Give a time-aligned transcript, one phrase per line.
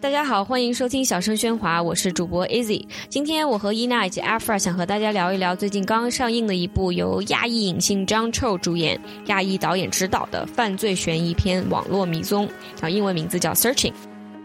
[0.00, 2.84] 大家好，欢迎收听小声喧哗，我是主播 Easy。
[3.08, 12.48] 今天我和伊娜以及 Afra 想和大家聊一聊最近刚刚上映的一部由亚裔影星 John Cho 主演、亚裔导演执导的犯罪悬疑片《网络迷踪》，
[12.84, 13.92] 啊，英文名字叫 Searching。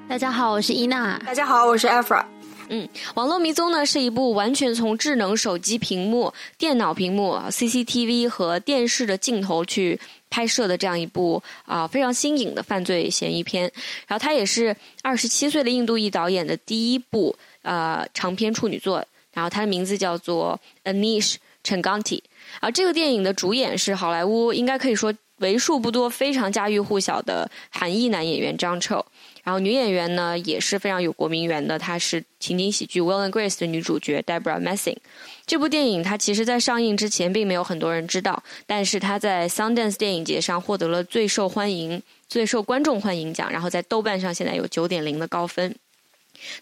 [0.08, 1.18] 大家好，我是伊娜。
[1.26, 2.24] 大家好，我是 Afra。
[2.70, 2.86] 嗯，
[3.16, 10.00] 《网络迷踪》呢是一部完全从智能手机屏幕、电脑屏幕、CCTV 和电视的镜头去。
[10.30, 13.64] 拍摄的这样一部啊非常新颖的犯罪嫌疑片，
[14.08, 22.22] 然后他也是二十七岁的印度裔导演的第一部呃长篇处女作，然后他的名字叫做 Anish Changanti，
[22.60, 29.06] 而这个电影的主演是好莱坞应该可以说为数不多非常家喻户晓的韩裔男演员张彻。
[29.48, 34.98] 然后女演员呢也是非常有国民缘的，她是情景喜剧《Will and Grace》的女主角 Deborah Messing。
[35.46, 45.74] 这部电影它其实在上映之前并没有很多人知道，但是它在 Sundance 电影节上获得了最受欢迎、最受观众欢迎奖，然后在豆瓣上现在有九点零的高分。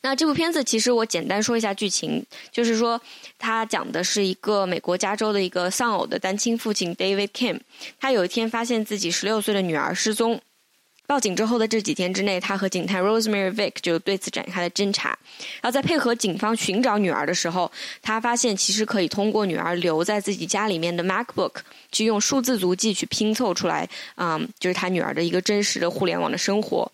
[0.03, 3.01] 那这部片子其实我简单说一下剧情，就是说
[3.39, 7.61] 它讲的是一个美国加州的一个丧偶的单亲父亲 David Kim，
[7.99, 10.39] 他有一天发现自己十六岁的女儿失踪。
[11.07, 15.09] 报警之后的这几天之内，他和警探 Rosemary Vick 就对此展开了侦查。
[15.61, 21.57] 然后在配合警方寻找女儿的时候，他发现其实可以通过女儿留在自己家里面的 MacBook
[21.91, 26.91] 去用数字足迹去拼凑出来，嗯，就是他女儿的一个真实的互联网的生活。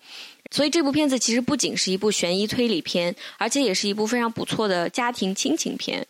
[0.54, 6.06] 所以这部片子其实不仅是一部悬疑推理片，而且也是一部非常不错的家庭亲情片。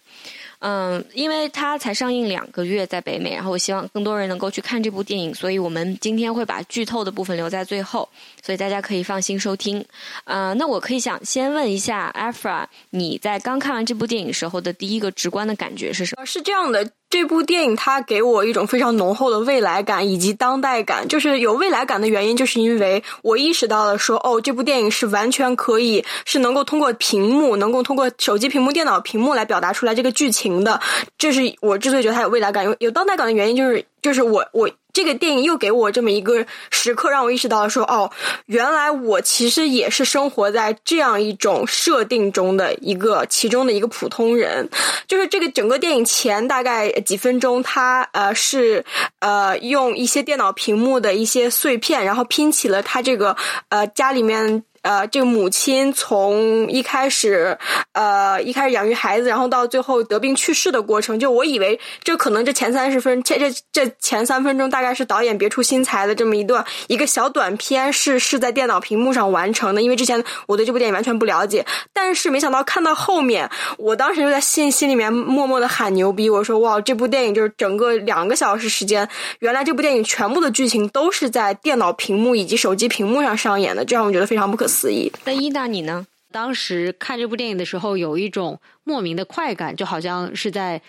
[0.62, 8.08] 嗯，因为它才上映两个月在北美，然后我希望更多人能够去看这部电影，所以我们今天会把剧透的部分留在最后，
[8.44, 9.84] 所以大家可以放心收听。
[10.26, 16.26] 呃，那我可以想先问一下 Afra，你在刚看完这部电影时候的第一个直观的感觉是什么？
[16.26, 16.92] 是这样的。
[17.12, 30.80] 这部电影它给我一种非常浓厚的未来感以及当代感，就是有未来感的原因，就是因为我意识到了说，哦，这部电影是完全可以是能够通过屏幕，能够通过手机屏幕、电脑屏幕来表达出来这个剧情的。
[31.18, 34.70] 这是我之所以觉得它有未来感、有有当代感的原因，就是就是我我。
[34.94, 38.12] 这个电影又给我这么一个时刻，让我意识到说，哦，
[38.48, 44.70] 原来我其实也是生活在这样一种设定中的一个其中的一个普通人。
[45.08, 48.84] 就是这个整个电影前大概几分钟，他呃是
[49.20, 53.38] 呃用一些电脑屏幕的一些碎片，然后拼起了他这个
[53.70, 54.66] 呃家里面。
[54.82, 57.58] 呃，这个母亲从一开始，
[57.94, 69.82] 呃，一开始养育孩子，然后到最后得病去世的过程，就我以为这可能这前三十分，这这这前三分钟大概是导演别出心裁的这么一段一个小短片，是是在电脑屏幕上完成的。
[69.84, 73.48] 因为之前我对这部电影完全不了解，但是没想到看到后面，
[73.78, 79.08] 我当时就在心心里面默默的喊牛逼，我说哇，这部电影就是整个两个小时时间，
[79.40, 84.71] 原来这部电影全部的剧情都是在电脑屏幕以及手机屏幕上上演的，这让我觉得非常不可。
[84.72, 85.12] 肆意。
[85.26, 86.08] 那伊娜，你呢？
[86.32, 90.82] 当时看这部电影的时候，有一种莫名的快感，就好像是在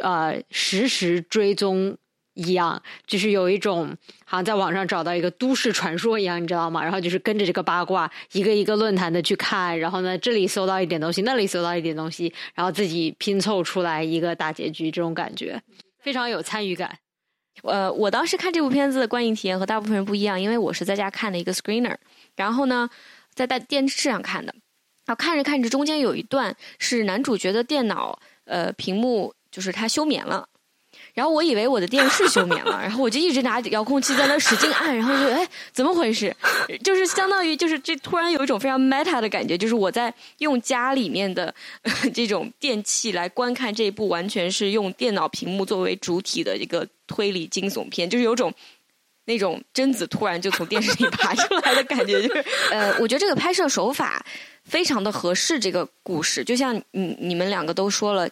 [0.00, 1.98] 呃实时追踪
[2.34, 6.80] 一样，就是有一种好像在网上找到一个都市传说一样，你知道吗？
[6.84, 15.60] 然后就是跟着这个八卦，一个一个论坛的去看，然后呢，这里搜到一点东西，那里搜到一点东西，然后自己拼凑出来一个大结局，这种感觉
[15.98, 16.96] 非常有参与感。
[17.64, 21.96] 呃，我当时看这部片子的观影体验和大部分人不一样，因为我是在家看的一个 screener。
[22.38, 22.88] 然后呢，
[23.34, 24.54] 在在电视上看的，
[25.04, 30.48] 然后看着看着，中间有一段是男主角的电脑，呃，屏幕就是他休眠了，
[31.14, 36.32] 然后我以为我的电视休眠了， 然后我就一直拿遥控器在那使劲按，然后就哎，怎么回事？
[36.84, 41.52] 就是相当于就是这突然有一种非常 meta 的感觉，就是我在用家里面的
[42.14, 48.54] 这种电器来观看这一部完全是用电脑屏幕作为主体的一个推理惊悚片，就是有种。
[49.28, 54.24] 那种贞子突然就从电视里爬出来的感觉，就是 呃，我觉得这个拍摄手法
[54.64, 56.42] 非常的合适这个故事。
[56.42, 58.26] 就像你你们两个都说了，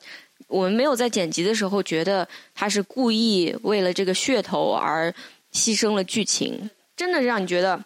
[0.46, 5.12] 我们没有在剪辑的时候觉得他是故意为了这个噱头而
[5.52, 7.78] 牺牲了剧情，真的让你觉得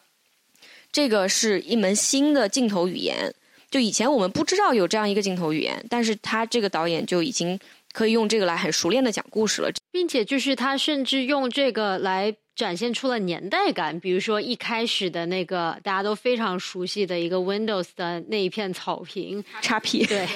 [0.92, 3.34] 这个是一门新的镜头语言。
[3.72, 7.58] 就以前我们不知道有这样一个镜头语言，但是他这个导演就已经
[7.92, 12.32] 可以用这个来很熟练的讲故事了，并且就是他甚至用这个来。
[12.60, 20.28] 展现出了年代感，比如说一开始的那个大家都非常熟悉的一个 Windows 的那一片草坪叉 P，对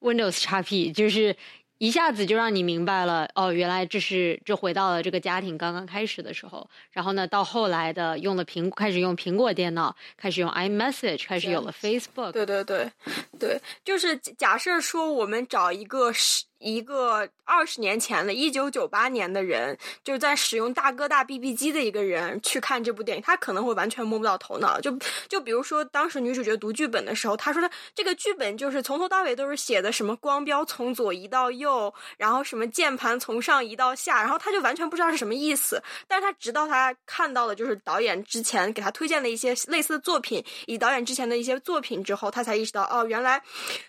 [0.00, 1.36] ，Windows 叉 P，就是
[1.76, 6.66] 一下子就让你明白了，哦，原来这是这回到了这个家庭刚刚开始的时候。
[6.92, 12.32] 然后呢，到后来的用了苹开始用苹果电脑，开始用 iMessage，开始有了 Facebook。
[12.32, 12.90] 对对对，
[13.38, 24.78] 对，就是假设说我们找一个十一个二十年前的，一九九八年的人，就是在使用大哥大 BB 机的一个人去看这部电影，他可能会完全摸不到头脑。
[24.78, 24.94] 就
[25.26, 35.82] 就比如说，当时女主角读剧本的时候，她说的这个剧本就是从头到尾都是写的什么光标从左移到右，然后什么键盘从上移到下，然后她就完全不知道是什么意思。
[36.06, 43.42] 但是她直到她看到了就是导演之前给她推荐的一些类似的作品，以导演之前的一些作品之后，她才意识到哦，原来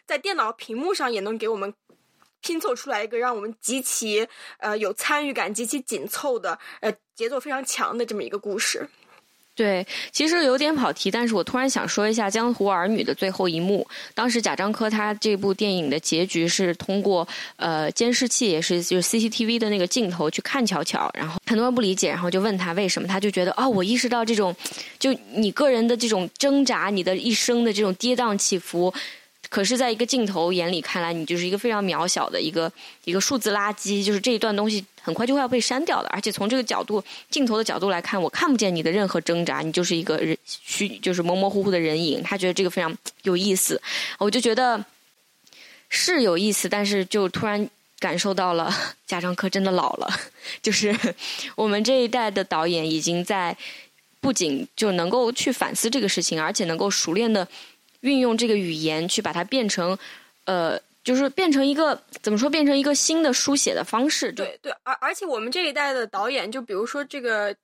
[0.07, 1.73] 在电脑屏幕上也能给我们。
[2.41, 4.27] 拼凑出来一个让我们极其
[4.57, 8.87] 呃有参与感、极其紧凑的呃节奏非常强的这么一个故事。
[9.53, 13.85] 对，其实有点跑题，但是我突然想说一下《江湖儿女》的最后一幕。
[14.15, 17.27] 当时贾樟柯他这部电影的结局是通过
[17.57, 24.55] 呃监视器，也是就是 CCTV 的那个镜头去看巧巧，然后很多人不理解，然后就问他为什么，他就觉得哦，我意识到这种
[24.97, 28.91] 就你个人的这种挣扎，你的一生的这种跌宕起伏。
[29.51, 32.71] 可是，在一个镜头眼里看来，你就是一个非常渺小的一个
[33.03, 36.07] 一个数字垃圾，就是这一段东西很快就会要被删掉的。
[36.07, 42.23] 而且从这个角度，镜头的角度来看，我看不见你的任何挣扎，你就是一个人虚，就是模模糊糊的人影。
[42.23, 43.81] 他觉得这个非常有意思，
[44.19, 44.81] 我就觉得
[45.89, 47.69] 是有意思，但是就突然
[47.99, 48.73] 感受到了
[49.05, 50.09] 贾樟柯真的老了，
[50.61, 50.97] 就是
[51.57, 53.57] 我们这一代的导演已经在
[54.21, 57.45] 不仅就能够去反思这个事情，而且能够熟练的。
[58.01, 59.97] 运用这个语言去把它变成，
[60.45, 62.49] 呃，就是变成一个怎么说？
[62.49, 64.31] 变成一个新的书写的方式。
[64.31, 67.55] 对对，而而且我们这一代的导演，就比如说这个。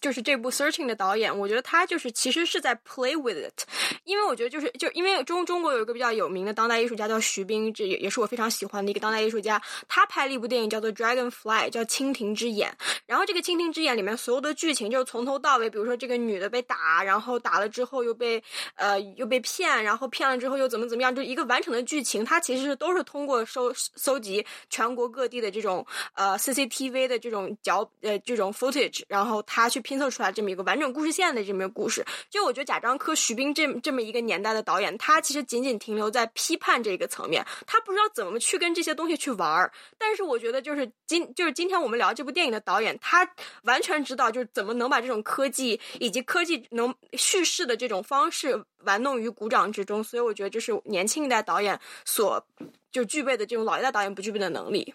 [0.00, 3.62] 就是这部《Searching》的导演，我觉得他就是其实是在 play with it，
[4.04, 9.60] 因为我觉得就是就因为中中国有一个比较有名的当代艺术家叫徐冰，这也也是我非常喜欢的一个当代艺术家。
[9.88, 12.70] 他拍了一部电影叫做《Dragonfly》，叫《蜻蜓之眼》。
[13.06, 18.42] 然后这个《蜻蜓之眼》里面所有的剧情就是从头到尾，比如说这个女的被打，然后打了之后又被
[18.74, 22.24] 呃又被骗，然后骗了之后又怎么怎么样，就一个完整的剧情。
[22.24, 29.59] 它其实都是通过收搜集全国各地的这种呃 CCTV 的这种角呃这种 footage，然后他。
[29.60, 39.72] 他去拼凑出来这么一个完整故事线的这么一个故事，就我觉得贾樟柯、徐冰这这么一个年代的导演，他其实仅仅停留在批判这个层面，他不知道怎么去跟这些东西去玩儿。
[39.98, 43.28] 但是我觉得，就是今就是今天我们聊这部电影的导演，他
[43.64, 50.02] 完全知道就是怎么能把这种科技以及科技能叙事的这种方式玩弄于股掌之中。
[50.02, 52.44] 所以我觉得这是年轻一代导演所
[52.90, 54.94] 就具备的这种老一代导演不具备的能力。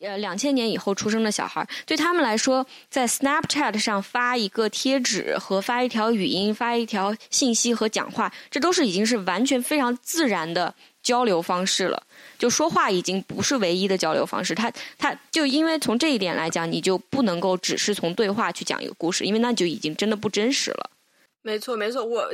[0.00, 10.72] 呃，两千年以后出生的小孩儿，对他们来说，在 Snapchat 上发一个贴纸和发一条语音、发一条信息和讲话，这都是已经是完全非常自然的
[11.02, 12.00] 交流方式了。
[12.38, 20.90] 就说话已经不是唯一的交流方式，他他就因为从这一点来讲，你就不能够只是从对话去讲一个故事，因为那就已经真的不真实了。
[21.42, 22.32] 没错，没错，我。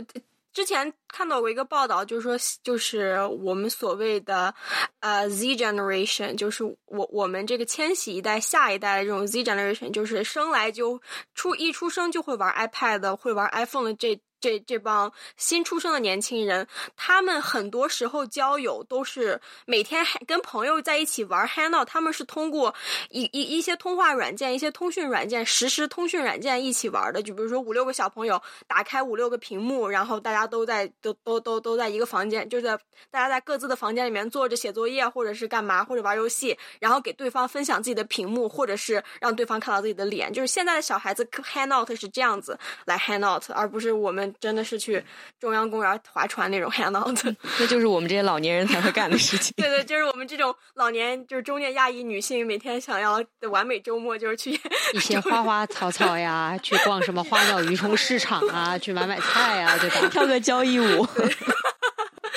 [0.54, 4.54] 之前看到过一个报道，就是说，就是我们所谓的
[5.00, 11.02] 呃 Z generation，就是我我们这个千禧一代、下一代的这种 Z generation，就是生来就
[11.34, 14.18] 出一出生就会玩 iPad、会玩 iPhone 的这。
[14.44, 16.68] 这这帮新出生的年轻人，
[16.98, 22.74] 他们很多时候交友都是每天跟朋友在一起玩 Hangout，他们是通过
[23.08, 27.22] 一一一些通话软件、一些通讯软件、实时通讯软件一起玩的。
[27.22, 32.66] 就比如说五六个小朋友打开五六个屏幕，然后大家都在都都都都在一个房间，就是
[33.10, 40.30] 大家在各自的房间里面坐着写作业，或者是干嘛，或者玩游戏，然后给对方分享自己的屏幕，或者是让对方看到自己的脸。
[40.30, 44.33] 就是现在的小孩子 Hangout 是这样子来 Hangout，而不是我们。
[44.40, 45.02] 真的是去
[45.38, 49.52] 中央公园划船那种 hangout，那就是我们这些老年人才会干的事情。
[49.58, 54.52] 对对，就是我们这种老年，就是中年亚裔女性，每天想要的完美周末，就是去
[54.92, 60.08] 一 些花花草草呀，去逛什么花鸟鱼虫市场啊，去买买菜啊，对吧？
[60.12, 61.06] 跳个交谊舞。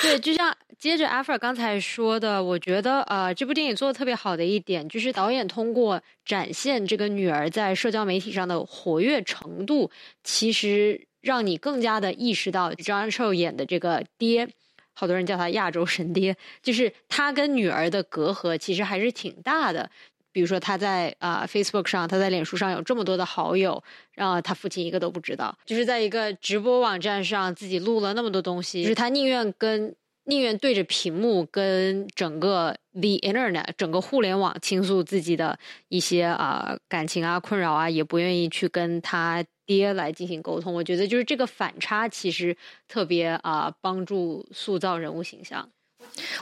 [0.00, 9.90] 对，就像接着阿弗尔刚才说的，我觉得呃，这部电影做的特别好的一点，就是导演通过展现这个女儿在社交媒体上的活跃程度，
[10.22, 11.07] 其实。
[11.20, 14.48] 让你更加的意识到张寿演的这个爹，
[14.94, 19.90] 好多人叫他亚洲神爹，就是他跟女儿的隔阂其实还是挺大的。
[20.30, 23.82] 比如说他在啊 Facebook 上，他在脸书上有这么多的好友，
[24.12, 25.56] 然后他父亲一个都不知道。
[25.64, 29.92] 就是在一个直播网站上自己录了那么多东西，就是他宁愿跟
[30.24, 35.58] 宁愿对着屏幕跟整个 The Internet 整个互联网倾诉自己的
[35.88, 39.44] 一些啊感情啊困扰啊，也不愿意去跟他。
[39.68, 42.56] 爹来进行沟通，我觉得就是这个反差其实
[42.88, 45.70] 特别啊，帮助塑造人物形象。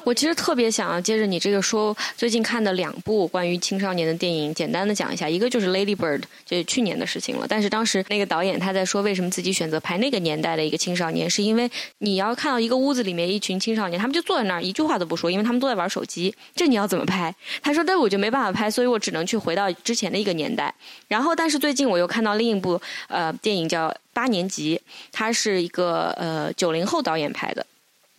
[0.04, 5.28] 我其实特别想要接着你这个说，最近看的两部关于青少年的电影，简单的讲一下。
[5.28, 7.46] 一个就是《Lady Bird》，就是去年的事情了。
[7.48, 16.34] 但是当时那个导演他在说，为什么自己选择拍那个年代的一个青少年，是因为你要看到一个屋子里面一群青少年，他们就坐在那儿一句话都不说，因为他们都在玩手机。
[16.54, 17.34] 这你要怎么拍？
[17.60, 20.72] 他说，但我就没办法拍，所以我只能去回到之前的一个年代。
[21.08, 24.76] 然后，但是最近我又看到另一部呃电影叫《八年级》，
[25.12, 27.66] 它是一个呃九零后导演拍的。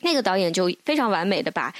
[0.01, 1.73] 那个导演就非常完美的把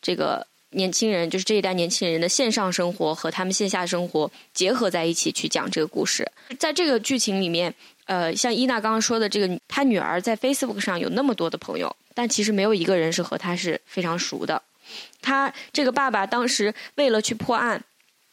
[0.00, 6.30] 这个年轻人，就是这一代年轻人的线上生活和他们线下生活结合在一起去讲这个故事。
[6.58, 7.74] 在这个剧情里面，
[8.06, 14.60] 呃，像伊娜刚刚说的，这个她女儿在 Facebook 上有那么多的朋友，但其实没有一个人是和她是非常熟的。
[15.22, 17.82] 他这个爸爸当时为了去破案，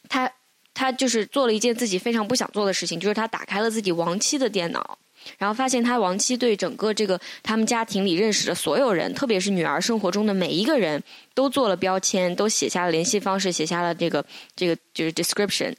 [0.08, 0.30] 他
[0.74, 4.98] 他就是做了一件自己非常不想做的事情，就是他打开了自己亡妻的电脑。
[5.38, 11.02] 然后发现他亡妻对整个这个他们家庭里认识的所有人，特别是女儿生活中的每一个人
[11.34, 14.24] 都做了标签，都写下了联系方式，写下了这个
[14.54, 15.74] 这个就是 description。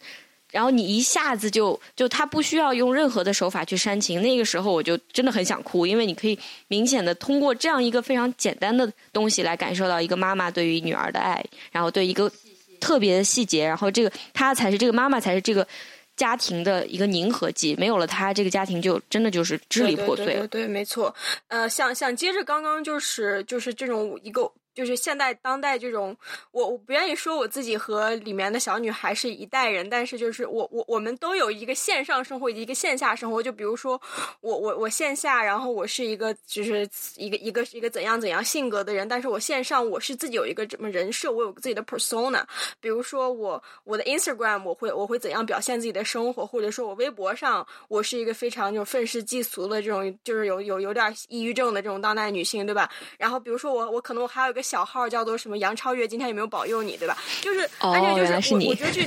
[0.52, 12.32] 然后你一下子就就他不需要用任何的手法去煽情，那个时候我就真的很想哭，因为你可以明显的通过这样一个非常简单的东西来感受到一个妈妈对于女儿的爱，然后对一个
[12.80, 15.68] 特别的细节，然后这个她才是这个妈妈才是这个。
[16.16, 20.48] 家庭的一个凝合剂，没有了他，这个家庭就真的就是支离破碎了。
[20.48, 21.14] 对，没错。
[21.48, 24.52] 呃，想想接着刚刚就是就是这种一个。
[24.74, 26.16] 就是现代当代这种，
[26.52, 33.42] 我我不愿意说我自己和里面的小女孩是一代人，但是就是我我我们都有一个线上生活一个线下生活。
[33.44, 34.02] 就比如说
[34.42, 42.44] 我我我线下，然后我是一个就是一个一个一个怎样怎样性格的人，但是我线上我是自己有一个什么人设，我有自己的 persona。
[42.80, 52.90] 比如说我我的 Instagram 我会我会怎样表现自己的生活，或者说我微博上我是一个非常就愤世嫉俗的这种，就是有有有点抑郁症的这种当代女性，对吧？
[53.20, 54.63] 然后比如说我我可能我还有一个。
[54.64, 55.58] 小号叫做什么？
[55.58, 56.98] 杨超越今天有没有保佑你？
[56.98, 57.18] 对吧？
[57.42, 59.02] 就是安全，就是我，我觉得这，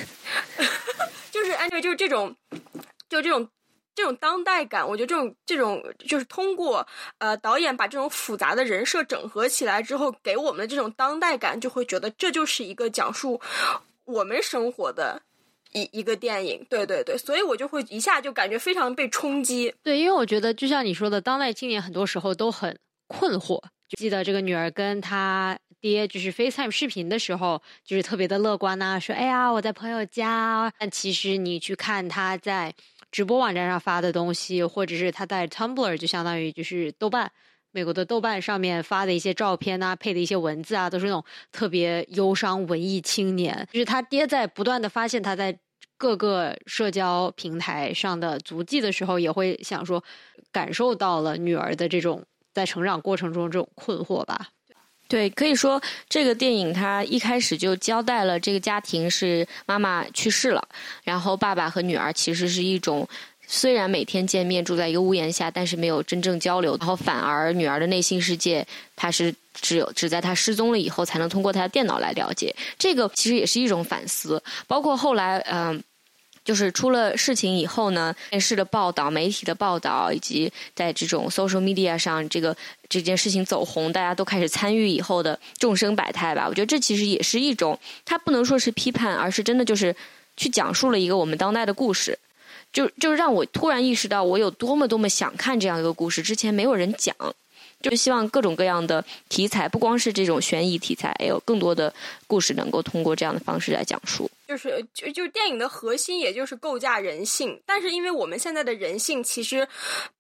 [1.33, 2.37] 就是安全，就是这种，
[3.09, 3.49] 就这种
[3.95, 4.87] 这种当代感。
[4.87, 6.87] 我觉得这种这种就是通过
[7.19, 13.41] 呃导演把这种复杂的人设整合起来之后，给我们的这种当代感，就会觉得这就是一个讲述
[14.05, 15.23] 我们生活的
[15.73, 16.67] 一一个电影。
[16.69, 19.75] 对对对，所以我就会一下就感觉非常被冲击。
[19.83, 23.63] 对，因为我觉得就像你说的，当代青年很多时候都很困惑。
[23.97, 32.75] 记得这个女儿跟她爹就是 FaceTime 视频的时候，就是特别的乐观呐，说：“哎呀，我在朋友家。”但其实你去看他在
[33.13, 37.31] 直播网站上发的东西，或者是他在 Tumblr，就相当于就是豆瓣，
[37.71, 43.69] 美国的豆瓣上面发的一些照片啊，配的一些文字啊，都是那种特别忧伤文艺青年。
[43.73, 45.57] 就是他爹在不断的发现他在
[45.97, 50.03] 各个社交平台上的足迹的时候，也会想说，
[50.51, 52.25] 感受到了女儿的这种。
[52.57, 54.49] 在成长过程中这种困惑吧，
[55.09, 60.67] 对，可以说这个电影它一开始就交代了这个家庭是妈妈去世了，
[61.05, 63.07] 然后爸爸和女儿其实是一种
[63.47, 75.85] 虽然每天见面住在一个屋檐下，但是没有真正交流，然后反而女儿的内心世界，她是只有只在她失踪了以后才能通过她的电脑来了解，这个其实也是一种反思，包括后来嗯。
[76.47, 82.57] 就是出了事情以后呢，电视的报道、媒体的报道，以及在这种 social media 上，这个
[82.89, 86.47] 这件事情走红，大家都开始参与以后的众生百态吧。
[86.49, 89.95] 我觉得这其实也是一种，它不能说是批判，而是真的就是
[90.37, 92.19] 去讲述了一个我们当代的故事，
[92.73, 97.15] 就就让我突然意识到，我有多么多么想看这样一个故事，之前没有人讲。
[97.83, 101.93] 就希望各种各样的题材，不光是这种悬疑题材，也有更多的
[102.27, 104.31] 故事能够通过这样的方式来讲述。
[104.47, 107.61] 就是就就是电影的核心，也就是构架人性。
[107.67, 109.67] 但是因为我们现在的人性其实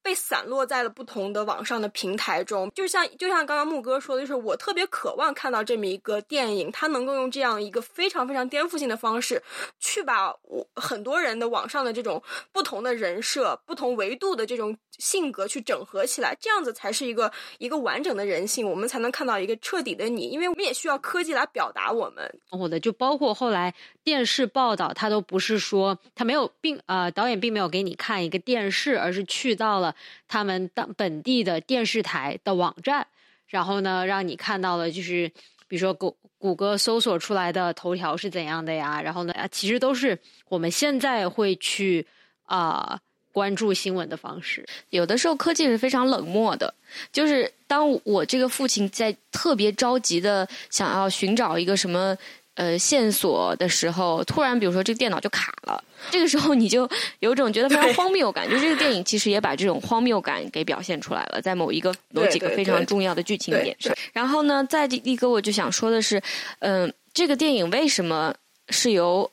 [0.02, 9.40] 被散落在了不同的网上的平台中，就像就像刚刚木哥说的，就是我特别渴望看到这么一个电影，它能够用这样一个非常非常颠覆性的方式，
[9.78, 20.30] 去把我很多人的网上的这种不同的人设、不同维度的这种性格去整合起来，这样子才是一个一个完整的人性，我们才能看到一个彻底的你。
[20.30, 22.40] 因为我们也需要科技来表达我们。
[22.50, 24.15] 我的就包括后来电。
[24.16, 29.94] 电视报道，他都不是说他没有，并呃，导演并没有给你看一个电视，而是去到了
[30.26, 33.06] 他们当本地的电视台的网站，
[33.46, 35.28] 然后呢，让你看到了，就是
[35.68, 39.02] 比如说谷谷歌搜索出来的头条是怎样的呀？
[39.02, 40.18] 然后呢，其实都是
[40.48, 42.06] 我们现在会去
[42.46, 42.98] 啊
[43.32, 44.64] 关注新闻的方式。
[44.88, 46.72] 有的时候科技是非常冷漠的，
[47.12, 52.16] 就是当我这个父亲在特别着急的想要寻找一个什么。
[52.56, 56.86] 呃线索的时候，突然比如说这个电脑就卡了，这个时候你就
[57.20, 58.50] 有种觉得非常荒谬感。
[58.50, 63.94] 就这个电影其实也把这种荒谬感给表现出来了，在某一个某几个非常重要的剧情点上。
[64.12, 66.20] 然后呢，在一个我就想说的是，
[66.58, 68.34] 嗯，这个电影为什么
[68.70, 69.30] 是由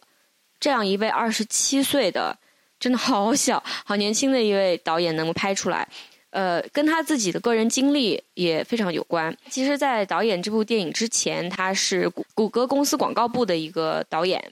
[0.59, 2.37] 这样一位二十七岁的，
[2.79, 5.87] 真的好小、好年轻的一位导演能够拍出来？
[6.33, 9.35] 呃，跟他自己的个人经历也非常有关。
[9.51, 14.43] 其实，在导演这部电影之前，他是谷谷歌公司广告部的一个导演。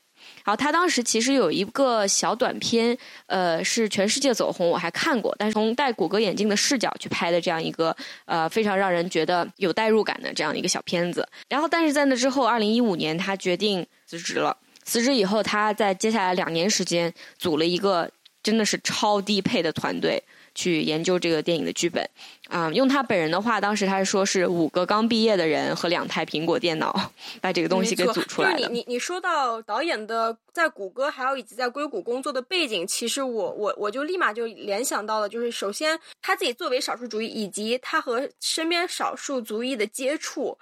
[0.46, 2.96] 然后他当时其实有一个小短片，
[3.26, 5.36] 呃，是全世界走红，我还看过。
[5.40, 7.96] 但是从戴谷歌眼镜的视角去拍的这样一个，
[8.26, 11.28] 呃，非常让人觉得有代入感的这样一个小片子。
[11.50, 14.56] 然后，但是在那之后，二零一五年他决定辞职了。
[14.84, 18.08] 辞职以后，他在接下来两年时间组了一个
[18.44, 20.22] 真的是超低配的团队。
[20.54, 22.08] 去研究这个电影的剧本，
[22.50, 28.68] 啊，用他本人的话，当时他说是五个刚毕业的人和两台苹果电脑把这个东西给组出来了。
[28.68, 40.58] 你你你说到导演的在谷歌还有以及在硅谷工作的背景，其实我我我就立马就联想到了，就是首先他自己作为少数族裔，以及他和身边少数族裔的接触。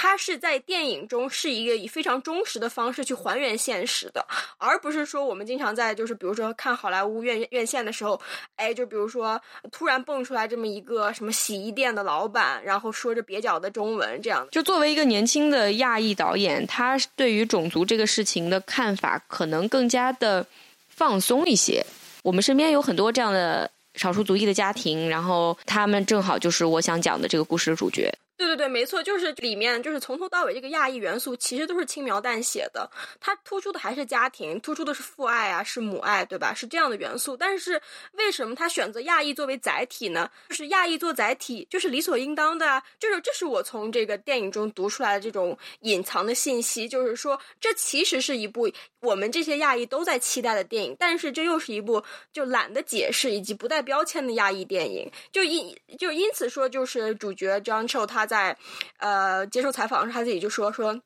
[0.00, 4.24] 他是在电影中是一个以非常忠实的方式去还原现实的，
[4.56, 8.20] 而不是说我们经常在就是比如说看好莱坞院院线的时候，
[8.54, 14.46] 哎，就比如说突然蹦出来这么一个什么洗衣店的老板，然后说着蹩脚的中文，这样。
[14.52, 20.46] 就作为一个年轻的亚裔导演，他对于种族这个事情的看法可能更加的
[20.86, 21.84] 放松一些。
[22.22, 28.16] 我们身边有很多这样的少数族裔的家庭，然后他们正好就是我想讲的这个故事的主角。
[28.38, 36.54] 对对对，没错，就是里面就是从头到尾这个亚裔元素其实都是轻描淡写的，它突出的还是家庭，突出的是父爱啊，是母爱，对吧？
[36.54, 37.36] 是这样的元素。
[37.36, 40.30] 但是为什么他选择亚裔作为载体呢？
[40.50, 42.80] 就是亚裔做载体，就是理所应当的啊。
[43.00, 52.00] 就是这是我从这个电影中读出来的这种隐藏的信息，就是说这其实是一部我们这些亚裔都在期待的电影，但是这又是一部
[52.32, 55.10] 就懒得解释以及不带标签的亚裔电影。
[55.32, 58.27] 就因就因此说，就是主角张秀他。
[58.28, 58.54] 在，
[58.98, 61.00] 呃，接受采访时，他自己就说说，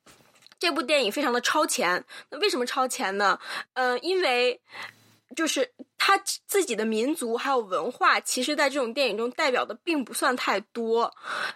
[0.59, 2.03] 这部电影非常的超前。
[2.29, 3.39] 那为什么超前呢？
[3.75, 4.59] 嗯，因为
[5.35, 6.15] 就是他
[6.45, 11.11] 自己的民族还有文化，其实在这种电影中代表的并不算太多，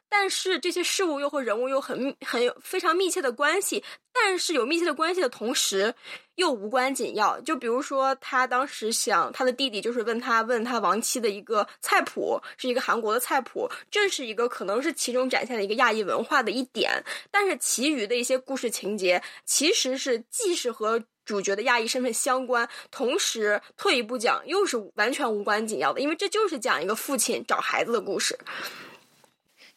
[0.09, 3.83] 但是这些事物又和人物又很很有非常密切的关系。
[4.11, 5.93] 但是有密切的关系的同时，
[6.37, 7.39] 又无关紧要。
[7.41, 17.03] 就比如说，他当时想他的弟弟就是问他问他亡妻的一个菜谱，是一个韩国的菜谱，这是一个可能是其中展现的一个亚裔文化的一点。
[17.29, 28.39] 但是其余的一些故事情节，其实是既是和主角的亚裔身份相关，同时退一步讲又是完全无关紧要的，因为这就是讲一个父亲找孩子的故事。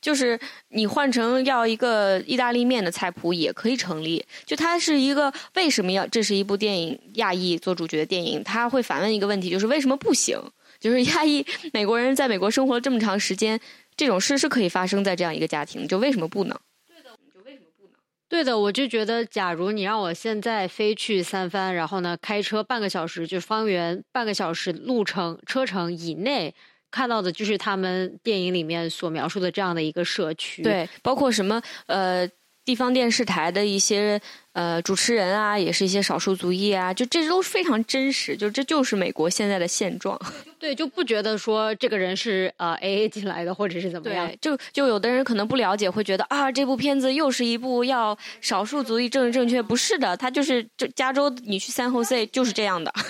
[0.01, 4.25] 就是你换成要一个意大利面的菜谱也可以成立。
[4.47, 10.39] 就它是一个为什么要这是一部电影亚裔做主角的电影，他会反问一个问题，就是为什么不行？
[10.79, 13.61] 就是 亚裔美国人在美国生活了这么长时间，
[13.97, 16.57] 这种事是可以发生在这样一个家庭，就为什么不能？
[16.89, 17.93] 对的，就为什么不能？
[18.27, 26.55] 对的，我就觉得，假如你让我现在飞去三藩，然后呢开车半个小时，就方圆半个小时路程车程以内。
[26.91, 32.29] 看到的就是他们电影里面所描述的这样的一个社区，对，包括什么呃
[32.65, 34.21] 地方电视台的一些
[34.53, 40.21] 呃主持人啊，也是一些少数族裔啊，就这都非常真实，就这就是美国现在的现状。
[40.61, 44.31] 对，就不觉得说这个人是呃 A A 进来的，或者是怎么样？
[44.41, 52.93] 就就有的人可能不了解，会觉得啊，这部片子又是一部要少数族裔政治正确，不是的，他就是这加州，你去三后 C 就是这样的。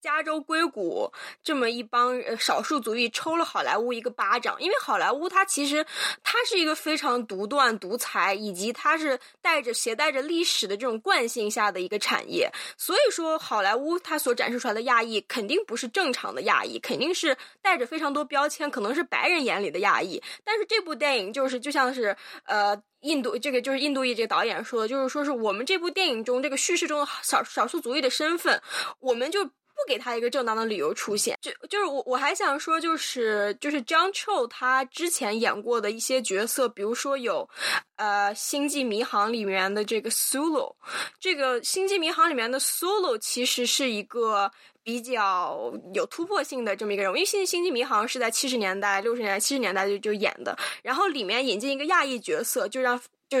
[0.00, 5.84] 加州硅谷这么一帮少数族裔抽了好莱坞一个巴掌，因为好莱坞它其实
[6.22, 20.22] 它是一个非常独断独裁，以及它是带着携带着历史的这种惯性下的一个产业，所以说好莱坞它所展示出来的亚裔肯定不是正常的亚裔，肯定是带着非常多标签，可能是白人眼里的亚裔。
[20.44, 28.62] 但是这部电影就是就像是呃印度这个就是印度裔这个导演说的，就是说是我们这部电影中这个叙事中的少少数族裔的身份，
[29.00, 29.50] 我们就。
[29.84, 37.48] 不给他一个正当的理由出现，就就是我我还想说，就是就是张臭他之前演过的一些角色，比如说有，
[37.96, 40.74] 呃，《星际迷航》里面的这个 Solo，
[41.18, 44.50] 这个《星际迷航》里面的 Solo 其实是一个
[44.82, 53.38] 比较有突破性的这么一个人物，因为《星星际迷航》是在七十年代、六十年代、七十年代就就演的，然后里面引进一个亚裔角色，就让就。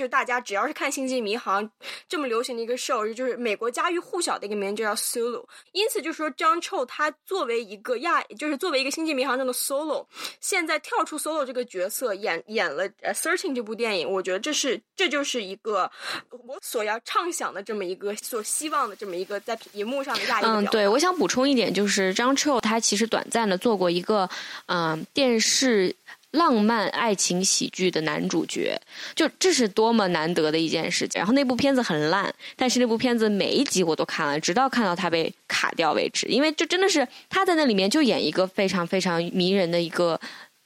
[0.00, 1.62] 就大家只要是看《星际迷航》
[2.08, 5.44] 这么流行的一个 show，就是美国家喻户晓的一个名就叫 Solo。
[5.72, 10.06] 因此，就说张臭他作为一个亚，就是作为一个《星际迷航》中的 Solo，
[10.40, 15.90] 现在跳出 Solo 这个角色演演了《呃 Searching》这部电影，我觉得这是这就是一个
[16.30, 20.44] 我所要畅想的这么一个所希望的这么一个在荧幕上的亚裔。
[20.46, 24.26] 嗯，对，我想补充一点，就是张臭他其实短暂的做过一个
[24.64, 25.94] 嗯电视。
[26.32, 28.80] 浪漫爱情喜剧的男主角，
[29.16, 31.18] 就这是多么难得的一件事情。
[31.18, 36.26] 然后那部片子很烂，但是那部片子每一集我都看了，直到看到他被卡掉为止。
[36.28, 40.20] 因为就真的是他在那里面就演一个非常非常迷人的一个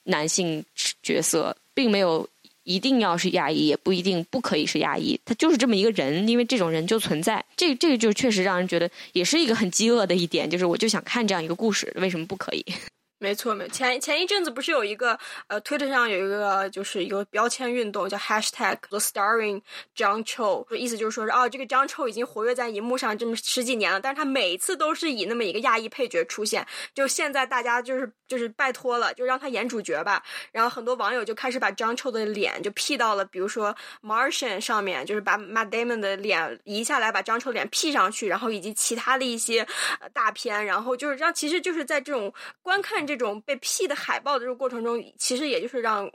[0.05, 0.63] 男性
[1.03, 2.29] 角色，并没有
[2.65, 6.29] 一定要是亚裔，也不一定不可以是亚裔，他就是这么一个人。
[6.29, 12.65] 因为这种人就存在，这这个就确实让人觉得也是一个很饥饿的一点，就是我就想看这样一个故事，为什么不可以？
[13.25, 19.63] 没错，没前前一阵子不是有一个呃推特上有一个就是一个标签运动，叫 Hashtag The Starring
[19.97, 26.67] John Cho，意思就是说是，哦，这个 John Cho 已经活跃在荧幕上这么十几年了，但是他每次都是以那么一个亚裔配角出现。
[26.93, 30.23] 就现在大家就是就是拜托了，就让他演主角吧。
[30.53, 39.67] 然后很多网友就开始把张超的脸就 P 到了，比如说 Martian 上面，就是把 Matt Damon 的脸移下来，把张超脸 P 上去，然后以及其他的一些
[40.13, 42.31] 大片，然后就是让其实就是在这种
[42.63, 43.15] 观看这。
[43.15, 46.11] 这种被 P 的海报的这个过程中，其实也就是让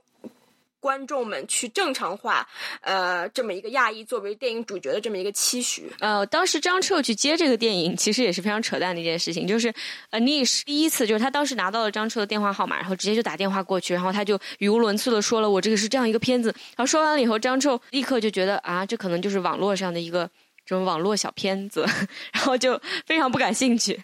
[0.79, 2.47] 观众们去正常化，
[2.81, 5.91] 呃，这么一个亚裔作为电影主角的这么一个期许。
[5.99, 9.47] 呃，当时张彻去接这个电影，其实也是非常扯淡的一件事情。
[9.47, 9.73] 就是
[10.11, 20.29] Anish 第一次，就是他当时拿到了张彻的电话号码，然后直接就打电话过去，然后他就语无伦次的说了：“我这个是这样一个片子。”然后说完了以后，张彻立刻就觉得啊，这可能就是网络上的一个
[20.65, 21.85] 这种网络小片子，
[22.33, 24.01] 然后就非常不感兴趣。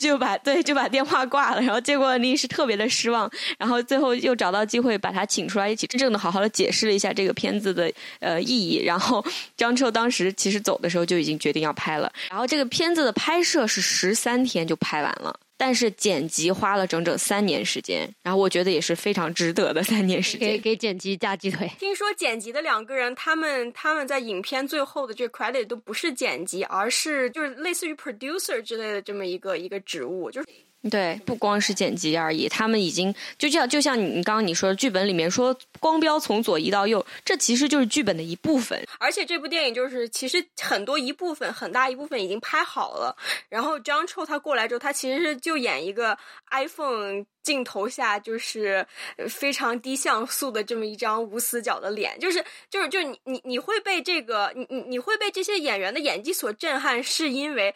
[0.00, 9.22] 就把对就把电话挂了，然后结果你是特别的失望，然后最后又找到机会把他请出来一起真正的好好的解释了一下这个片子的呃意义，然后
[9.56, 15.38] 张彻当时其实走的时候就已经决定要拍了，然后这个片子的拍摄是十三天就拍完了。
[15.60, 20.52] 但是剪辑花了整整三年时间，然后我觉得也是非常值得的三年时间。
[20.52, 21.70] 给给剪辑加鸡腿。
[21.78, 30.48] 听说剪辑的两个人，他们他们在影片最后的这个 credit 都不是剪辑，而是就是类似于 producer 之类的这么一个一个职务，就是。
[30.90, 38.82] 对，不光是剪辑而已，他们已经就像就像你刚刚你说剧本里面说光标从左移到右，这其实就是剧本的一部分。
[38.98, 43.14] 而且这部电影就是其实很多一部分很大一部分已经拍好了，
[43.50, 46.16] 然后张臭他过来之后，他其实是就演一个
[46.50, 48.86] iPhone 镜头下就是
[49.28, 57.74] 非常低像素的这么一张无死角的脸，就是就是就是你你你会被这个你你你会被这些演员的演技所震撼，是因为。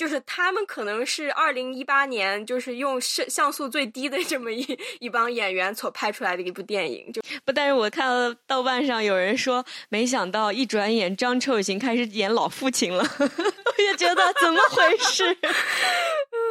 [0.00, 4.66] 就是他们可能是二零一八年，就是用摄像素最低的这么一
[4.98, 7.12] 一帮演员所拍出来的一部电影。
[7.12, 15.36] 就不，但是我看到豆瓣上有人说，没想到一转眼张臭已经开始演老父亲了， 我也觉得怎么回事。
[15.42, 15.52] 嗯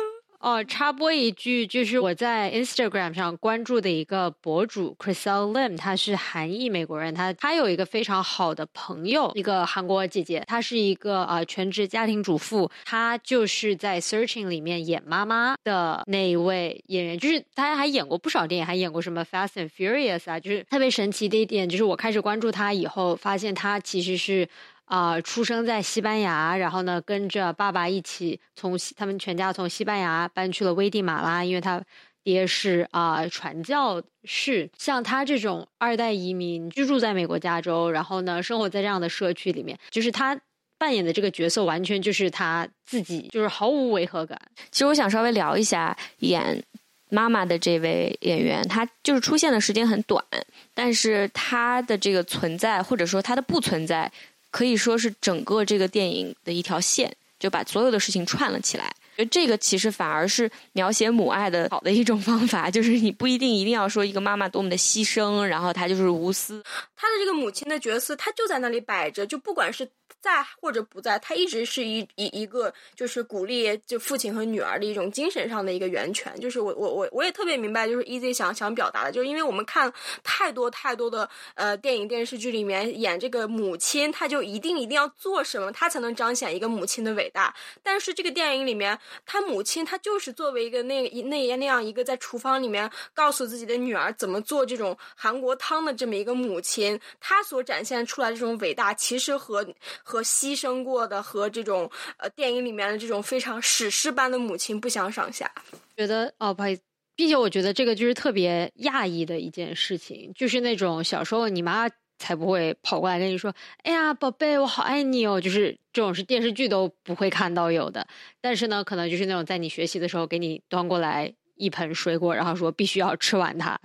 [0.39, 24.47] 哦，插播一句，就是我在 Instagram 上关注的一个博主 Chriselle Lim，她是韩裔美国人，她她有一个非常好的朋友，一个韩国姐姐，她是一个呃全职家庭主妇，她就是在 Searching 里面演妈妈的那一位演员，就是她还演过不少电影，还演过什么 Fast and Furious 啊，就是特别神奇的一点，就是我开始关注她以后，发现她其实是。
[24.89, 31.79] 啊，出生在西班牙，然后呢，跟着爸爸一起从他们全家从西班牙搬去了危地马拉，因为他
[32.23, 34.67] 爹是啊传教士。
[34.79, 40.35] 像他这种二代移民，居住在美国加州，然后呢，生活在这样的社区里面，就是他
[40.79, 44.41] 扮演的这个角色，完全就是他自己，就是毫无违和感。
[44.71, 46.63] 其实我想稍微聊一下演
[47.11, 50.25] 妈妈的这位演员，他就是出现的时间很短，
[50.73, 54.11] 但是他的这个存在，或者说他的不存在。
[54.51, 58.93] 可以说是整个这个电影的一条线，就把所有的事情串了起来。
[59.17, 66.63] 觉得这个其实反而是描写母爱的好的一种方法，就是你不一定一定要说一个妈妈多么的牺牲，然后她就是无私。
[66.95, 69.89] 她的这个母亲的角色，她就在那里摆着，就不管是。
[70.21, 76.37] 在或者不在，他一直是一一一个就是鼓励就父亲和女儿的一种精神上的一个源泉。
[76.39, 79.91] 就是我我我我也特别明白，就是 Easy 想想表达的，就是因为我们看
[80.23, 87.55] 太多太多的呃电影电视剧里面演这个母亲，她就一定一定要做什么，她才能彰显一个母亲的伟大。
[87.81, 99.65] 但是这个电影里面，他母亲她就是作为一个那那那样一个在厨房里面告诉自己的女儿怎么做这种韩国汤的这么一个母亲，她所展现出来这种伟大，其实和。
[100.09, 105.51] 和牺牲过的和这种呃电影里面的这种非常史诗般的母亲不相上下，
[105.95, 106.81] 觉得哦不好意思，
[107.15, 118.07] 并且我觉得这个就是特别亚裔的一件事情，就是那种小时候你妈才不会跑过来跟你说：“哎呀，宝贝，我好爱你哦。”就是这种是电视剧都不会看到有的。
[118.41, 123.79] 但是呢，可能就是那种在你学习的时候给你端过来一盆水果，然后说必须要吃完它。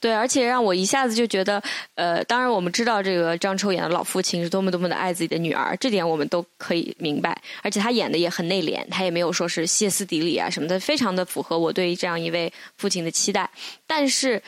[0.00, 1.62] 对，而且让我一下子就觉得，
[1.94, 7.36] 呃，当然我们知道这个张抽演的老父亲是多么多么的爱自己的女儿，这点我们都可以明白。
[7.62, 13.48] 而且他演的也很内敛，他也没有说是歇斯底里啊什么的，非常的符合我对这样一位父亲的期待。
[13.86, 14.42] 但是，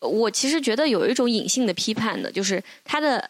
[0.00, 3.28] 我其实觉得有一种隐性的批判的，就是他的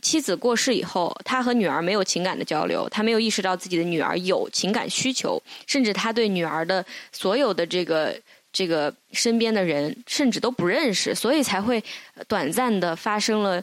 [0.00, 8.14] 妻子过世以后，他和女儿没有情感的交流，他没有意识到自己的女儿有情感需求，甚至他对女儿的所有的这个。
[8.58, 11.80] 这个身边的人甚至都不认识，所以才会
[12.26, 13.62] 短暂的发生了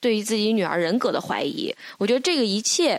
[0.00, 1.70] 对于自己女儿人格的怀疑。
[1.98, 2.98] 我觉得这个一切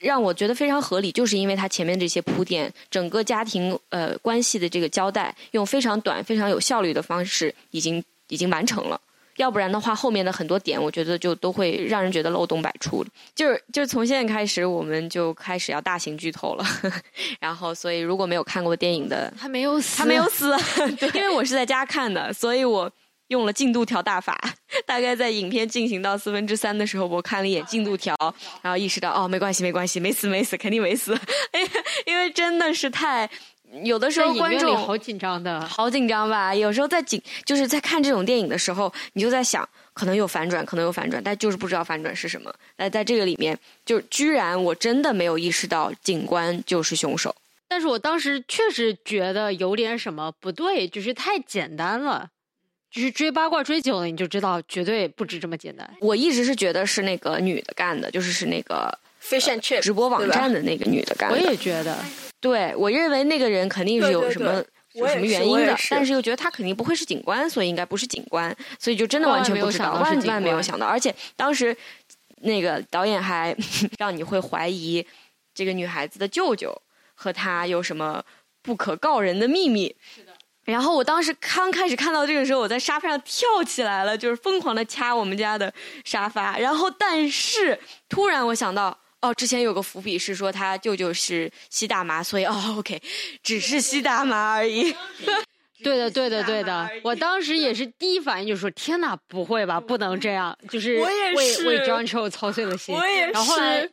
[0.00, 9.00] 让我觉得非常合理，就是因为他前面这些铺垫，整个家庭呃关系的这个交代，用非常短、非常有效率的方式，已经已经完成了。
[9.36, 13.04] 要不然的话，后面的很多点，我觉得就都会让人觉得漏洞百出。
[13.34, 16.64] 就是就是从现在开始，我们就开始要大型剧透了。
[17.38, 20.54] 然后，所以如果没有看过电影的，他没有死，他没有死，
[21.14, 22.90] 因为我是在家看的，所以我
[23.28, 24.38] 用了进度条大法。
[24.86, 28.16] 大概在影片进行到四分之三的时候，我看了一眼进度条，
[28.62, 31.14] 然后意识到哦，没关系，没关系，没死，没死，肯定没死。
[31.52, 31.60] 哎，
[32.06, 33.28] 因为真的是太。
[33.84, 36.54] 有的时候观众好紧张的，好紧张吧？
[36.54, 42.52] 有时候在紧，就是在看这种电影的时候，你就在想，可能有反转，可能有反转，但就是不知道反转是什么。
[42.76, 47.34] 那在这个里面，就居然我真的没有意识到警官就是凶手。
[47.68, 52.28] 但是我当时确实觉得有点什么不对，就是太简单了。
[52.88, 55.86] 就是追八卦追久了，你就知道绝对不止这么简单。
[56.00, 61.36] 我一直是觉得是那个女的干的，就是是那个 Fish and Chip 直播网站的那个女的干的。
[61.36, 61.98] 我也觉得。
[62.46, 70.86] 对，我认为那个人肯定是有什么有什么原因的，但是又觉得他肯定不会是警官，所以应该不是警官，所以就真的完全不知道，万万没有想到。
[70.86, 71.76] 而且当时
[72.42, 73.54] 那个导演还
[73.98, 75.04] 让你会怀疑
[75.52, 76.72] 这个女孩子的舅舅
[77.14, 78.22] 和他有什么
[78.62, 79.94] 不可告人的秘密。
[80.14, 80.32] 是的。
[80.64, 85.72] 然后我当时刚开始看到这个时候，我在沙发上跳起来了，就是疯狂的掐我们家的
[86.04, 86.58] 沙发。
[86.58, 87.78] 然后，但是
[88.08, 88.96] 突然我想到。
[89.22, 93.00] 哦，之前有个伏笔是说他舅舅是吸大麻，所以哦，OK，
[93.42, 94.94] 只是吸大麻而已。
[95.82, 96.90] 对的，对的，对的。
[97.02, 102.94] 我当时也是第一反应就是说：“天哪，不会吧，不能这样！”就是为为 John Cho 操碎了心。
[102.94, 103.92] 我也是。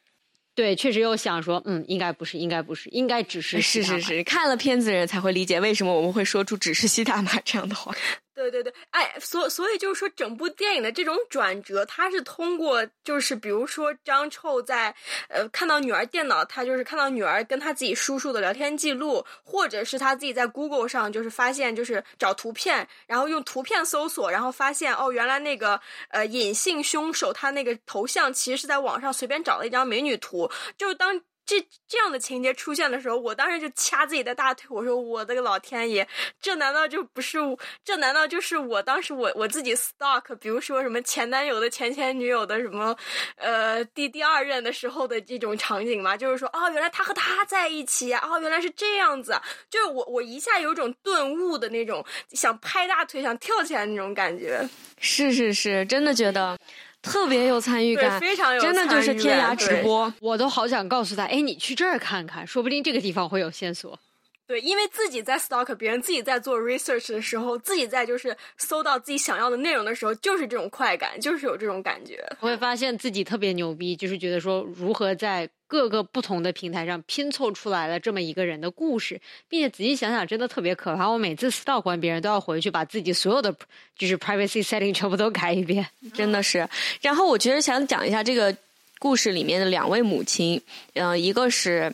[0.55, 7.93] 对，确实又想说，嗯，应该不是，应该不是，应该只是是是是，看了片子的人才会理解为什么我们会说出“只是吸大麻”这样的话。
[8.35, 14.93] 对对对，哎，所所以就是说，整部电影的这种转折，它是通过，就是比如说张臭在
[15.29, 31.21] 呃看到女儿电脑，他就是看到女儿跟他自己叔叔的聊天记录，或者是他自己在 Google 上就是发现，就是找图片，然后用图片搜索，然后发现哦，原来那个呃隐性凶手他那个头像其实是在网上随便找了一张美女图，就是当。
[31.45, 36.07] 这这样的情节出现的时候，我当时就掐自己的大腿，我说：“我的个老天爷，
[36.41, 37.37] 这难道就不是？
[37.83, 42.95] 这难道就是我当时我我自己 stalk，比如说什么前男友的前前女友的什么，
[43.35, 46.15] 呃，第第二任的时候的这种场景吗？
[46.15, 54.67] 就是说，哦，原来他和他在一起，哦，原来是这样子，就是我我一下有种顿悟的那种，想拍大腿想跳起来那种感觉。
[54.97, 56.57] 是是是，真的觉得。”
[57.03, 63.99] 特别有参与感，非常有真的就是天涯直播，我都好想告诉他，哎，你去这儿看看，说不定这个地方会有线索。
[64.45, 72.23] 对，因为自己在 stalk 别人，自己在做 research 的时候，自己在就是搜到自己想要的内容的时候，就是这种快感，就是有这种感觉。
[72.39, 75.49] 我会发现自己特别牛逼，就是觉得说如何在。
[75.65, 81.09] 各个不同的平台上拼凑出来了这么一个人的故事，并且仔细想想，真的特别可怕。
[81.09, 83.51] 我每次 stalk 完别人都要回去把自己所有的
[83.97, 86.69] 就是 privacy setting 全部都改一遍， 真的是。
[87.01, 88.55] 然后我其实想讲一下这个
[88.99, 90.61] 故事里面的两位母亲，
[90.93, 91.91] 嗯，一个是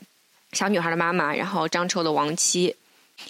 [0.53, 2.75] 小女孩的妈妈，然后张臭的亡妻，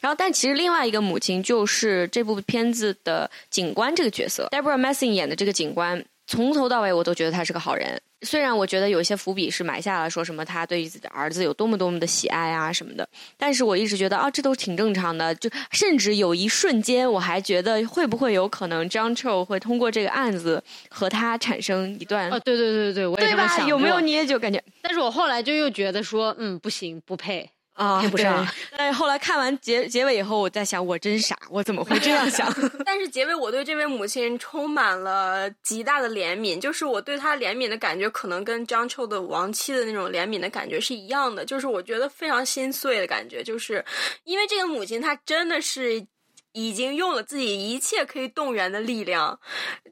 [0.01, 8.01] 然后但其实另外一个母亲就是这部片子的警官这个角色，Deborah Messing 演的这个警官，从头到尾我都觉得他是个好人。
[8.21, 15.33] 虽然我觉得有些伏笔是埋下了，说什么他对于自己的儿子有多么多么的喜爱啊什么的，但是我一直觉得啊，这都挺正常的。
[15.35, 22.29] 就甚至有一瞬间，我还觉得会不会有可能张彻会通过这个案子和他产生一段？
[22.29, 23.67] 哦，对对对对对，我也这么想。
[23.67, 23.99] 有没有？
[23.99, 24.61] 你也就感觉？
[24.81, 27.49] 但是我后来就又觉得说，嗯，不行，不配。
[27.79, 28.45] 啊，配不上。
[28.77, 32.53] 但是后来看完结结尾以后，我在想，我真傻，我怎么会这样想？
[32.85, 43.83] 但是结尾，我对这位母亲充满了极大的怜悯，就是我对她怜悯的感觉，可能跟张秋的亡妻的那种怜悯的感觉是一样的，就是我觉得非常心碎的感觉，就是
[44.25, 46.05] 因为这个母亲她真的是。
[46.53, 49.39] 已经用了自己一切可以动员的力量，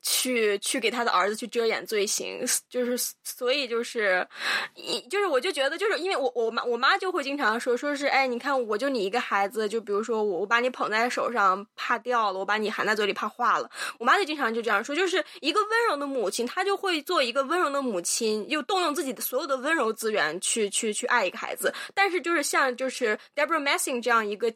[0.02, 2.39] 去去给他的儿子去遮掩罪行，
[2.70, 4.28] 就是所以就是，
[4.76, 24.52] 一就是我就觉得就是因为我我妈我妈就会经常说说是哎你看我就你一个孩子，就比如说我我把你捧在手上怕掉了，我把你含在嘴里怕化了，我妈就经常就这样说，就是一个温柔的母亲，她就会做一个温柔的母亲，又动用自己的所有的温柔资源去去去爱一个孩子，但是就是像就是 Deborah Messing 这样一个。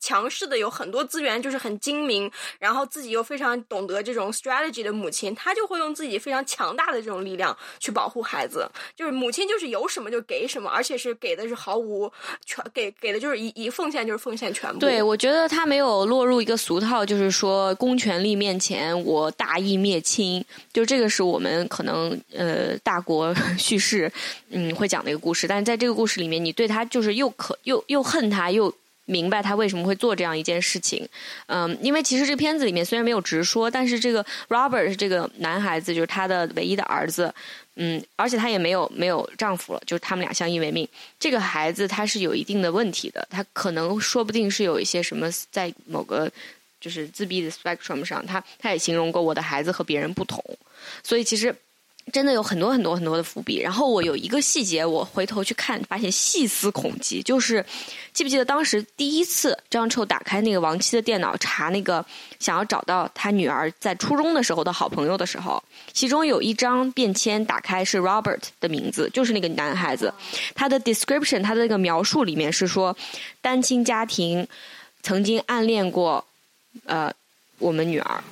[0.00, 8.68] 强势的有很多资源，就是很精明，然后自己又非常懂得这种 strategy 的母亲，她就会用自己非常强大的这种力量去保护孩子。
[8.96, 12.10] 就是母亲就是有什么就给什么，而且是给的是毫无
[12.44, 14.80] 全给给的就是一一奉献就是奉献全部。
[14.80, 24.10] 对，我觉得他没有落入一个俗套，就是说公权力面前我大义灭亲，就这个是我们可能呃大国 叙事
[24.50, 28.74] 嗯会讲的一个故事，但是在这个故事里面，你对他就是又可又又恨他又。
[29.04, 31.06] 明白他为什么会做这样一件事情，
[31.46, 37.34] 嗯，因为其实这片子里面虽然没有直说，但是这个 Robert 这个男孩子，就是他的唯一的儿子，
[37.74, 40.88] 嗯，而且他也没有没有丈夫了，就是他们俩相依为命。
[41.18, 46.30] 这个孩子他是有一定的问题的，他可能说不定是有一些什么在某个
[46.80, 50.42] 就是自闭的 spectrum 上，他他也形容过我的孩子和别人不同，
[51.02, 51.54] 所以其实。
[52.10, 57.22] 真的有很多很多很多的伏笔，然后我有一个细节，我回头去看，发现细思恐极。
[57.22, 57.64] 就是
[58.12, 62.04] 记不记得当时第一次张臭打开那个王妻的电脑查那个
[62.40, 65.62] 想要找到他女儿在初中的时候的好朋友的时候，
[65.92, 70.12] 其中有一张便签打开是 Robert 的名字，就是那个男孩子。
[70.54, 72.96] 他的 description，他的那个描述里面是说
[73.40, 74.46] 单亲家庭，
[75.02, 76.24] 曾经暗恋过
[76.84, 77.12] 呃
[77.58, 78.22] 我们女儿。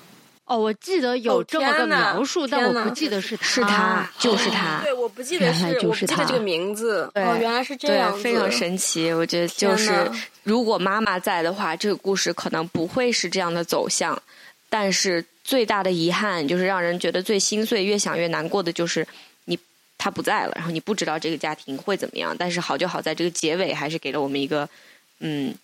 [0.51, 4.81] 哦，我记得有这么个描述，但我不记得是是他，就是他。
[4.83, 7.09] 对，我不记得是，我不记得这个名字。
[7.15, 9.13] 哦，原来是这样，非常神奇。
[9.13, 10.11] 我觉得就是，
[10.43, 14.21] 如果妈妈在的话，这个故事可能不会是这样的走向。
[14.69, 19.07] 但是最大的遗憾，就是让人觉得最心碎、越想越难过的，就是
[19.45, 19.57] 你
[19.97, 22.35] 他不在了，然后你不知道这个家庭会怎么样。
[22.37, 24.69] 但是好就好在这个结尾，还是给了我们一个
[25.21, 25.55] 嗯。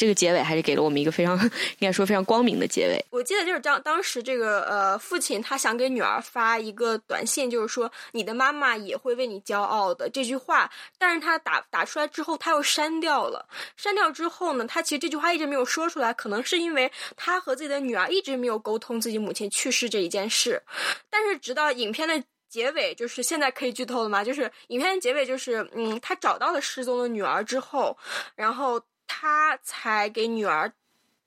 [0.00, 1.36] 这个结尾还是给了我们一个非常
[1.78, 3.04] 应该说非常光明的结尾。
[3.10, 13.46] 我记得就是当当时这个呃父亲他想给女儿发一个短信，就是说你的妈妈也会为你骄傲的这句话，但是他打打出来之后他又删掉了。
[13.76, 20.62] 删掉之后呢，他其实这句话一直没有说出来，可能是因为他和自己的女儿一直没有沟通自己母亲去世这一件事。
[21.10, 24.24] 但是直到影片的结尾，就是现在可以剧透了吗？
[24.24, 27.94] 就是影片的结尾就是嗯，他找到了失踪的女儿之后，
[28.34, 28.80] 然后。
[29.12, 30.72] 他才给女儿，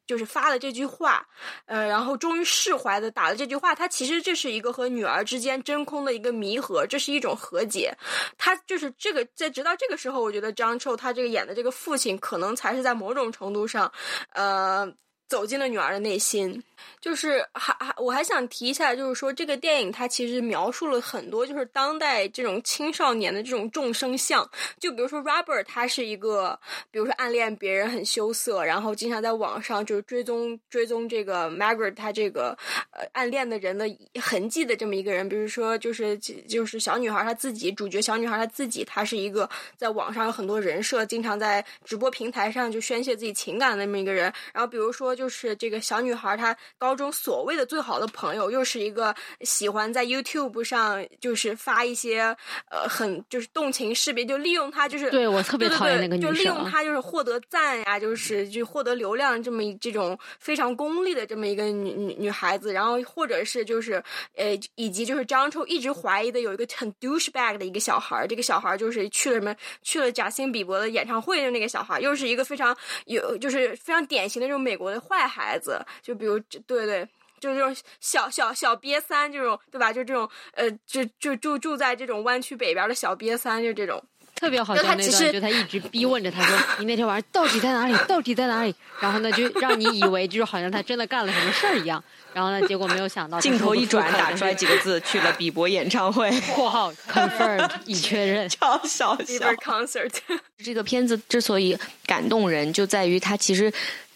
[0.07, 1.27] 就是发了这句话，
[1.65, 3.75] 呃，然后终于释怀的打了这句话。
[3.75, 7.93] 他其实这是一个和女儿之间真空的一个弥合，这是一种和解。
[8.37, 13.91] 他就是这个，在直到这个时候，我觉得张臭他这个演的这个父亲，可能才是在某种程度上，
[14.31, 14.89] 呃。
[15.29, 16.61] 走进了女儿的内心，
[17.01, 24.47] 就是还还我还想提一下，就是说这个电影它其实描述了很多，就是当代这种青少年的这种众生相。
[24.79, 26.57] 就比如说 Robert，他是一个，
[26.91, 32.55] 比如说暗恋别人很羞涩，然后经常在网上就是追踪追踪这个 Margaret 他这个
[32.91, 33.85] 呃暗恋的人的
[34.21, 35.27] 痕迹的这么一个人。
[35.27, 44.31] 比如说就是就是小女孩她自己，主角小女孩她自己，她是一个在网上有很多人设，经常在直播平台上就宣泄自己情感的那么一个人。
[44.53, 45.23] 然后比如说就。
[45.23, 52.23] 就是这个小女孩，她高中所谓的最好的朋友，又是一个喜欢在 YouTube 上就是发一些
[52.69, 64.03] 呃很就是动情视频，就利用他就是对我特别讨厌那个女生，就利用他就是获得赞呀，就是就获得流量这么这种非常功利的这么一个女女女孩子，然后或者是就是
[64.35, 75.03] 呃以及就是张臭一直怀疑的有一个很 douchebag 的一个小孩，这个小孩就是去了什么去了贾辛比伯的演唱会的那个小孩，又是一个非常有就是非常典型的这种美国的。
[75.03, 77.07] 坏孩子，就比如，对对，
[77.39, 79.91] 就这种小小小瘪三这种，对吧？
[79.91, 84.01] 就这种，呃，就就住住在这种湾区北边的小瘪三，就这种，
[84.35, 87.95] 特别好笑那段，就他一直逼问着他说：“你那天晚上到底在哪里？
[88.07, 92.03] 到底在哪里？”然后呢，就让你以为就是好像他真的干了什么事儿一样。
[92.33, 99.53] 然后呢，结果没有想到，镜头一转，打出来几个字：“去了 比伯演唱会。”括号 confirmed 已确认，超小笑。
[99.55, 100.11] concert
[100.57, 103.71] 这个片子之所以感动人，就在于它其实。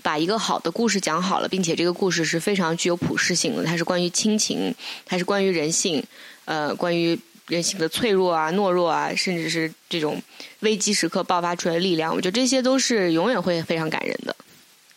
[0.07, 3.65] 把一个好的故事讲好了，并且这个故事是非常具有普适性的。
[3.65, 4.73] 它是关于亲情，
[5.05, 6.01] 它是关于人性，
[6.45, 10.23] 呃，关于人性的脆弱啊、懦弱啊，甚至是这种
[10.61, 12.15] 危机时刻爆发出来的力量。
[12.15, 14.33] 我觉得这些都是永远会非常感人的。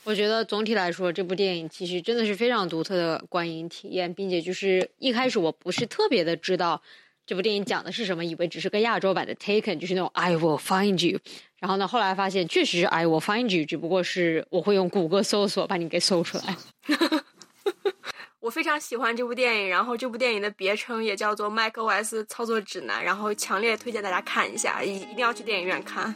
[0.05, 6.81] 我觉得总体来说，这部电影其实真的是非常独特的观影体验，并且就是一开始我不是特别的知道
[7.27, 11.21] 这部电影讲的是什么，以为只是个亚洲版的 Taken，就是那种 I will find you。
[11.59, 16.57] 然后呢，后来发现确实是 I will find you，只不过是我会用谷歌搜索把你给搜出来。
[18.41, 26.15] 我非常喜欢这部电影，然后这部电影的别称也叫做《macOS 操作指南》，然后强烈推荐大家看一下，一一定要去电影院看。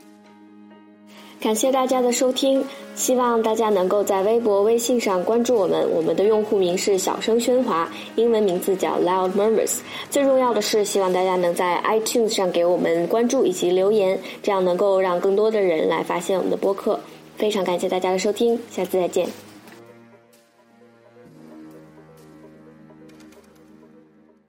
[1.41, 2.65] 感谢大家的收听，
[2.95, 5.87] 希望大家能够在微博、微信上关注我们。
[5.95, 9.81] 我们的用户名是小声喧哗，英文名字叫 Loud Murmurs。
[10.09, 16.99] 最重要的是，希望大家能在 iTunes 上给我们关注以及留言，这样能够让更多的人来发现我们的播客。
[17.37, 19.44] 非常感谢大家的收听，下次再见。